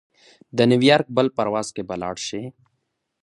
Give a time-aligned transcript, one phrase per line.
[0.57, 2.43] د نیویارک بل پرواز کې به لاړشې.